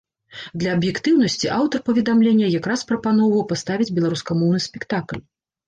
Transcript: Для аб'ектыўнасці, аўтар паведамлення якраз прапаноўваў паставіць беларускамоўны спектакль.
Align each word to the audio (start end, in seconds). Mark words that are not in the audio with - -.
Для 0.61 0.71
аб'ектыўнасці, 0.77 1.49
аўтар 1.57 1.83
паведамлення 1.91 2.47
якраз 2.59 2.87
прапаноўваў 2.95 3.47
паставіць 3.55 3.91
беларускамоўны 4.01 4.67
спектакль. 4.69 5.25